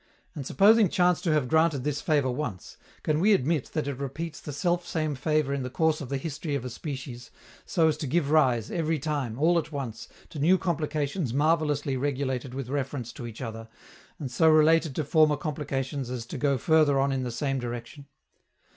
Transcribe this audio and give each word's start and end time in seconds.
And, 0.33 0.47
supposing 0.47 0.89
chance 0.89 1.21
to 1.21 1.31
have 1.31 1.47
granted 1.47 1.83
this 1.83 2.01
favor 2.01 2.31
once, 2.31 2.75
can 3.03 3.19
we 3.19 3.33
admit 3.33 3.69
that 3.73 3.87
it 3.87 3.99
repeats 3.99 4.41
the 4.41 4.51
self 4.51 4.83
same 4.87 5.13
favor 5.13 5.53
in 5.53 5.61
the 5.61 5.69
course 5.69 6.01
of 6.01 6.09
the 6.09 6.17
history 6.17 6.55
of 6.55 6.65
a 6.65 6.71
species, 6.71 7.29
so 7.67 7.87
as 7.87 7.97
to 7.97 8.07
give 8.07 8.31
rise, 8.31 8.71
every 8.71 8.97
time, 8.97 9.37
all 9.37 9.59
at 9.59 9.71
once, 9.71 10.07
to 10.29 10.39
new 10.39 10.57
complications 10.57 11.35
marvelously 11.35 11.97
regulated 11.97 12.55
with 12.55 12.67
reference 12.67 13.13
to 13.13 13.27
each 13.27 13.43
other, 13.43 13.69
and 14.17 14.31
so 14.31 14.49
related 14.49 14.95
to 14.95 15.03
former 15.03 15.37
complications 15.37 16.09
as 16.09 16.25
to 16.25 16.37
go 16.39 16.57
further 16.57 16.99
on 16.99 17.11
in 17.11 17.21
the 17.21 17.29
same 17.29 17.59
direction? 17.59 18.07